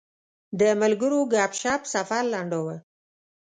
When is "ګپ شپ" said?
1.33-1.81